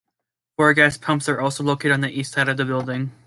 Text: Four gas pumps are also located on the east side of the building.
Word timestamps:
Four 0.57 0.73
gas 0.73 0.97
pumps 0.97 1.29
are 1.29 1.39
also 1.39 1.63
located 1.63 1.91
on 1.91 2.01
the 2.01 2.09
east 2.09 2.33
side 2.33 2.49
of 2.49 2.57
the 2.57 2.65
building. 2.65 3.11